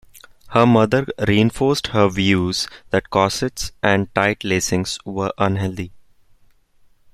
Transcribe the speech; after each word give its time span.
Her 0.47 0.65
mother 0.65 1.05
reinforced 1.27 1.89
her 1.89 2.09
views 2.09 2.67
that 2.89 3.11
corsets 3.11 3.71
and 3.83 4.11
tight 4.15 4.39
lacings 4.43 4.97
were 5.05 5.31
unhealthy. 5.37 5.91